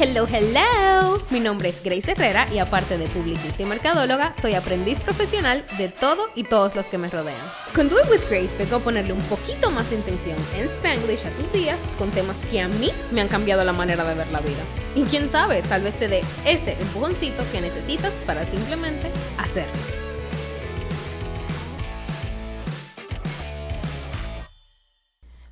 [0.00, 1.18] Hello, hello.
[1.28, 5.88] Mi nombre es Grace Herrera y aparte de publicista y mercadóloga, soy aprendiz profesional de
[5.88, 7.40] todo y todos los que me rodean.
[7.74, 11.30] Con Do It With Grace a ponerle un poquito más de intención en Spanglish a
[11.30, 14.38] tus días con temas que a mí me han cambiado la manera de ver la
[14.38, 14.62] vida.
[14.94, 19.72] Y quién sabe, tal vez te dé ese empujoncito que necesitas para simplemente hacerlo.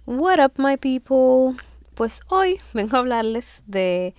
[0.07, 1.61] What up, my people?
[1.95, 4.15] Pues hoy vengo a hablarles de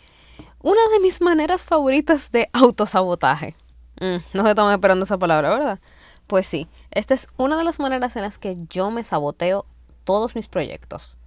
[0.62, 3.56] una de mis maneras favoritas de autosabotaje.
[4.00, 5.80] Mm, no se estaban esperando esa palabra, ¿verdad?
[6.28, 9.66] Pues sí, esta es una de las maneras en las que yo me saboteo
[10.04, 11.18] todos mis proyectos.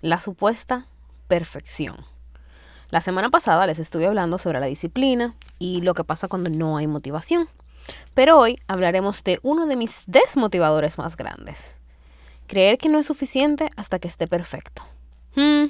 [0.00, 0.86] La supuesta
[1.28, 1.96] perfección.
[2.90, 6.76] La semana pasada les estuve hablando sobre la disciplina y lo que pasa cuando no
[6.76, 7.48] hay motivación.
[8.14, 11.78] Pero hoy hablaremos de uno de mis desmotivadores más grandes.
[12.46, 14.82] Creer que no es suficiente hasta que esté perfecto.
[15.34, 15.66] Hmm,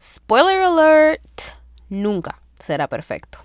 [0.00, 1.57] spoiler alert
[1.88, 3.38] nunca será perfecto.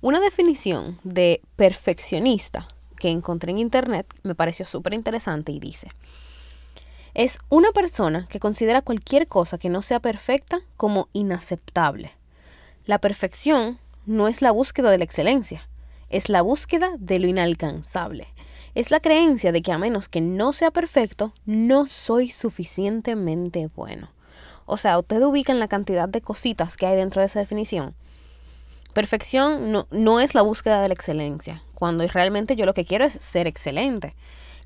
[0.00, 5.88] Una definición de perfeccionista que encontré en internet me pareció súper interesante y dice,
[7.14, 12.10] es una persona que considera cualquier cosa que no sea perfecta como inaceptable.
[12.86, 15.68] La perfección no es la búsqueda de la excelencia,
[16.10, 18.28] es la búsqueda de lo inalcanzable.
[18.74, 24.10] Es la creencia de que a menos que no sea perfecto, no soy suficientemente bueno.
[24.66, 27.94] O sea, usted ubica en la cantidad de cositas que hay dentro de esa definición.
[28.92, 33.04] Perfección no, no es la búsqueda de la excelencia, cuando realmente yo lo que quiero
[33.04, 34.14] es ser excelente.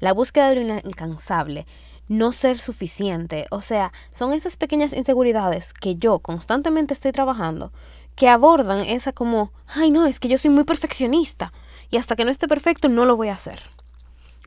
[0.00, 1.66] La búsqueda de lo inalcanzable,
[2.08, 3.46] no ser suficiente.
[3.50, 7.72] O sea, son esas pequeñas inseguridades que yo constantemente estoy trabajando
[8.18, 11.52] que abordan esa como, ay no, es que yo soy muy perfeccionista
[11.88, 13.62] y hasta que no esté perfecto no lo voy a hacer.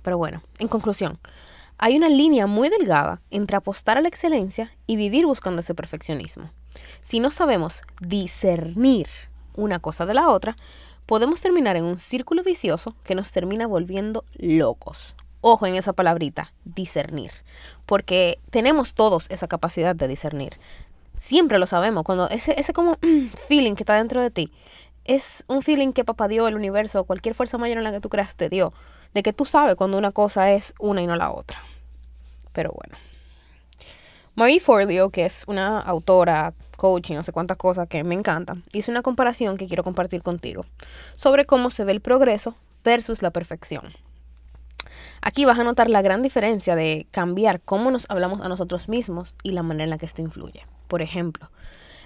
[0.03, 1.19] Pero bueno, en conclusión,
[1.83, 6.51] hay una línea muy delgada entre apostar a la excelencia y vivir buscando ese perfeccionismo.
[7.03, 9.07] Si no sabemos discernir
[9.55, 10.55] una cosa de la otra,
[11.07, 15.15] podemos terminar en un círculo vicioso que nos termina volviendo locos.
[15.41, 17.31] Ojo en esa palabrita, discernir,
[17.87, 20.53] porque tenemos todos esa capacidad de discernir.
[21.15, 22.99] Siempre lo sabemos, cuando ese, ese como
[23.47, 24.53] feeling que está dentro de ti,
[25.03, 28.09] es un feeling que papá dio, el universo, cualquier fuerza mayor en la que tú
[28.09, 28.71] creas te dio,
[29.15, 31.57] de que tú sabes cuando una cosa es una y no la otra.
[32.53, 32.97] Pero bueno.
[34.35, 38.63] Marie Forleo, que es una autora, coach y no sé cuántas cosas que me encantan,
[38.73, 40.65] hizo una comparación que quiero compartir contigo
[41.15, 43.93] sobre cómo se ve el progreso versus la perfección.
[45.21, 49.35] Aquí vas a notar la gran diferencia de cambiar cómo nos hablamos a nosotros mismos
[49.43, 50.65] y la manera en la que esto influye.
[50.87, 51.51] Por ejemplo,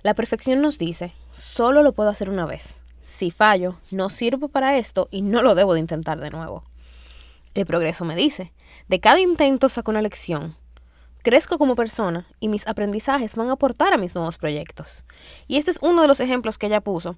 [0.04, 2.82] la perfección nos dice, solo lo puedo hacer una vez.
[3.02, 6.66] Si fallo, no sirvo para esto y no lo debo de intentar de nuevo.
[7.54, 8.52] El progreso me dice,
[8.88, 10.56] de cada intento saco una lección.
[11.24, 15.06] Crezco como persona y mis aprendizajes van a aportar a mis nuevos proyectos.
[15.48, 17.16] Y este es uno de los ejemplos que ella puso,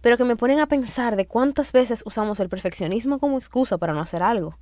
[0.00, 3.94] pero que me ponen a pensar de cuántas veces usamos el perfeccionismo como excusa para
[3.94, 4.58] no hacer algo.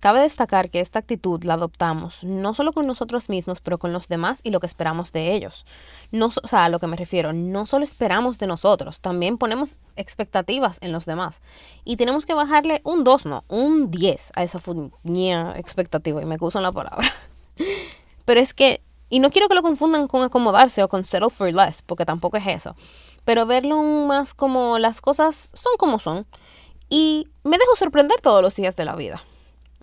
[0.00, 4.06] Cabe destacar que esta actitud la adoptamos no solo con nosotros mismos, pero con los
[4.06, 5.66] demás y lo que esperamos de ellos.
[6.12, 9.76] No, o sea, a lo que me refiero, no solo esperamos de nosotros, también ponemos
[9.96, 11.42] expectativas en los demás.
[11.84, 16.36] Y tenemos que bajarle un 2, no, un 10 a esa fuñía expectativa, y me
[16.38, 17.10] usan la palabra.
[18.24, 18.80] Pero es que,
[19.10, 22.36] y no quiero que lo confundan con acomodarse o con settle for less, porque tampoco
[22.36, 22.76] es eso.
[23.24, 26.24] Pero verlo más como las cosas son como son.
[26.88, 29.20] Y me dejo sorprender todos los días de la vida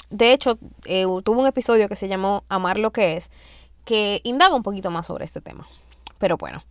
[0.10, 3.30] de hecho, eh, tuvo un episodio que se llamó Amar lo que es,
[3.86, 5.68] que indaga un poquito más sobre este tema.
[6.18, 6.64] Pero bueno,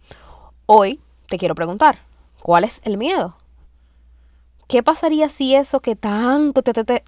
[0.67, 1.99] hoy te quiero preguntar,
[2.43, 3.37] ¿cuál es el miedo?
[4.69, 7.05] ¿Qué pasaría si eso que tanto te, te, te,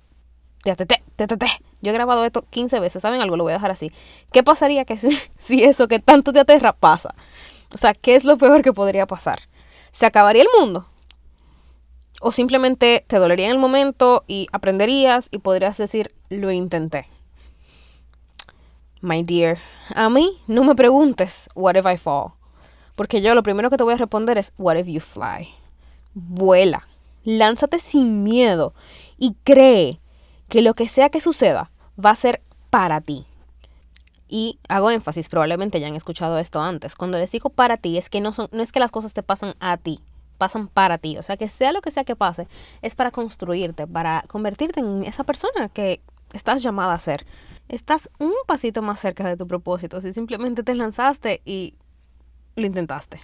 [1.81, 3.37] yo he grabado esto 15 veces, ¿saben algo?
[3.37, 3.93] Lo voy a dejar así.
[4.32, 7.14] ¿Qué pasaría que si, si eso que tanto te aterra pasa?
[7.72, 9.41] O sea, ¿qué es lo peor que podría pasar?
[9.91, 10.87] ¿Se acabaría el mundo?
[12.21, 17.09] O simplemente te dolería en el momento y aprenderías y podrías decir, lo intenté.
[19.00, 19.59] My dear,
[19.94, 22.32] a mí no me preguntes, what if I fall?
[22.94, 25.55] Porque yo lo primero que te voy a responder es, what if you fly?
[26.14, 26.88] Vuela,
[27.23, 28.73] lánzate sin miedo
[29.19, 30.00] y cree
[30.49, 31.70] que lo que sea que suceda
[32.02, 33.26] va a ser para ti.
[34.29, 36.96] Y hago énfasis, probablemente ya han escuchado esto antes.
[36.96, 39.23] Cuando les digo para ti, es que no, son, no es que las cosas te
[39.23, 40.00] pasan a ti,
[40.37, 41.19] pasan para ti.
[41.19, 42.49] O sea, que sea lo que sea que pase,
[42.83, 46.00] es para construirte, para convertirte en esa persona que
[46.33, 47.27] estás llamada a ser.
[47.69, 51.75] Estás un pasito más cerca de tu propósito si simplemente te lanzaste y
[52.56, 53.21] lo intentaste.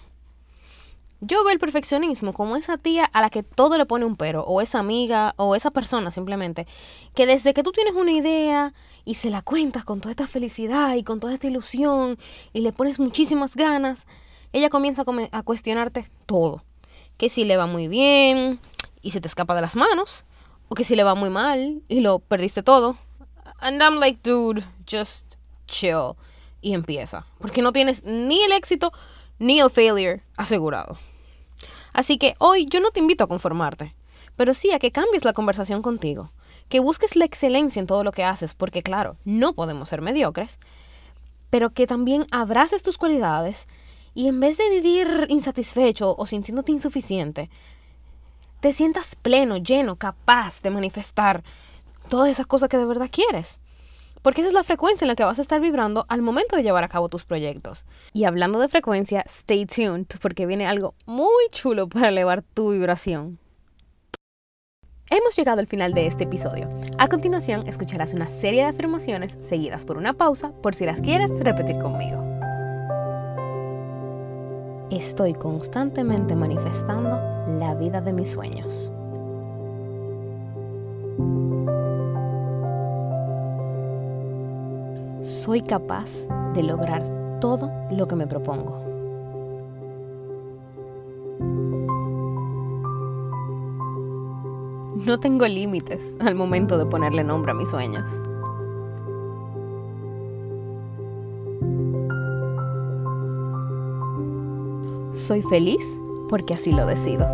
[1.24, 4.42] Yo veo el perfeccionismo como esa tía a la que todo le pone un pero,
[4.42, 6.66] o esa amiga, o esa persona simplemente,
[7.14, 8.74] que desde que tú tienes una idea
[9.04, 12.18] y se la cuentas con toda esta felicidad y con toda esta ilusión
[12.52, 14.08] y le pones muchísimas ganas,
[14.52, 16.64] ella comienza a, cuestionarte todo.
[17.16, 18.60] Que si le va muy bien
[19.02, 20.24] y se te escapa de las manos,
[20.68, 22.96] o que si le va muy mal y lo perdiste todo.
[23.60, 25.34] And I'm like, dude, just
[25.66, 26.14] chill.
[26.60, 27.26] Y empieza.
[27.38, 28.92] Porque no tienes ni el éxito
[29.38, 30.98] ni el failure asegurado.
[31.92, 33.94] Así que hoy yo no te invito a conformarte,
[34.36, 36.30] pero sí a que cambies la conversación contigo,
[36.68, 40.58] que busques la excelencia en todo lo que haces, porque claro, no podemos ser mediocres,
[41.50, 43.68] pero que también abraces tus cualidades
[44.14, 47.50] y en vez de vivir insatisfecho o sintiéndote insuficiente,
[48.60, 51.42] te sientas pleno, lleno, capaz de manifestar
[52.08, 53.58] todas esas cosas que de verdad quieres.
[54.22, 56.62] Porque esa es la frecuencia en la que vas a estar vibrando al momento de
[56.62, 57.84] llevar a cabo tus proyectos.
[58.12, 63.38] Y hablando de frecuencia, stay tuned porque viene algo muy chulo para elevar tu vibración.
[65.10, 66.70] Hemos llegado al final de este episodio.
[66.98, 71.30] A continuación escucharás una serie de afirmaciones seguidas por una pausa por si las quieres
[71.40, 72.31] repetir conmigo.
[74.92, 77.18] Estoy constantemente manifestando
[77.58, 78.92] la vida de mis sueños.
[85.42, 87.02] soy capaz de lograr
[87.40, 88.80] todo lo que me propongo.
[95.04, 98.08] No tengo límites al momento de ponerle nombre a mis sueños.
[105.14, 106.00] Soy feliz
[106.30, 107.26] porque así lo decido.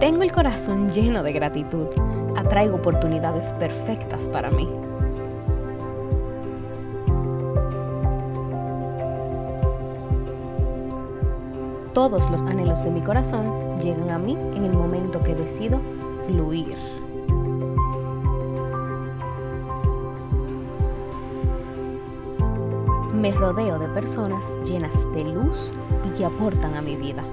[0.00, 1.88] Tengo el corazón lleno de gratitud.
[2.34, 4.66] Atraigo oportunidades perfectas para mí.
[11.92, 15.80] Todos los anhelos de mi corazón llegan a mí en el momento que decido
[16.26, 16.74] fluir.
[23.16, 25.72] Me rodeo de personas llenas de luz
[26.04, 27.24] y que aportan a mi vida.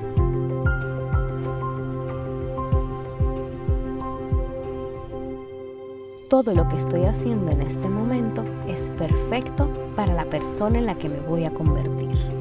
[6.33, 10.97] todo lo que estoy haciendo en este momento es perfecto para la persona en la
[10.97, 12.32] que me voy a convertir.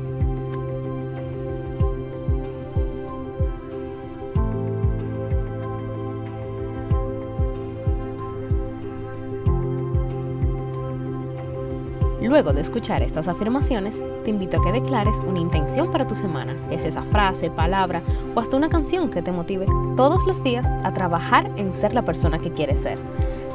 [12.22, 16.54] Luego de escuchar estas afirmaciones, te invito a que declares una intención para tu semana,
[16.70, 18.02] es esa frase, palabra
[18.34, 19.66] o hasta una canción que te motive
[19.96, 22.98] todos los días a trabajar en ser la persona que quieres ser.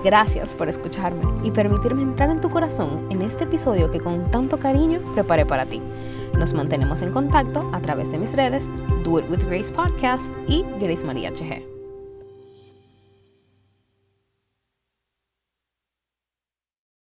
[0.04, 4.60] Gracias por escucharme y permitirme entrar en tu corazón en este episodio que con tanto
[4.60, 5.82] cariño preparé para ti.
[6.38, 8.66] Nos mantenemos en contacto a través de mis redes,
[9.04, 11.77] Do It With Grace Podcast y Grace María HG.